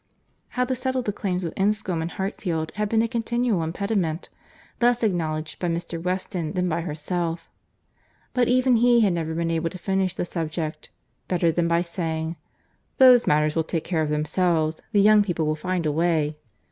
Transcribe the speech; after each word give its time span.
How 0.57 0.65
to 0.65 0.73
settle 0.75 1.03
the 1.03 1.13
claims 1.13 1.43
of 1.43 1.53
Enscombe 1.55 2.01
and 2.01 2.09
Hartfield 2.09 2.71
had 2.73 2.89
been 2.89 3.03
a 3.03 3.07
continual 3.07 3.61
impediment—less 3.61 5.03
acknowledged 5.03 5.59
by 5.59 5.67
Mr. 5.67 6.01
Weston 6.01 6.53
than 6.53 6.67
by 6.67 6.81
herself—but 6.81 8.47
even 8.47 8.77
he 8.77 9.01
had 9.01 9.13
never 9.13 9.35
been 9.35 9.51
able 9.51 9.69
to 9.69 9.77
finish 9.77 10.15
the 10.15 10.25
subject 10.25 10.89
better 11.27 11.51
than 11.51 11.67
by 11.67 11.83
saying—"Those 11.83 13.27
matters 13.27 13.55
will 13.55 13.63
take 13.63 13.83
care 13.83 14.01
of 14.01 14.09
themselves; 14.09 14.81
the 14.91 15.01
young 15.01 15.21
people 15.21 15.45
will 15.45 15.55
find 15.55 15.85
a 15.85 15.91
way." 15.91 16.35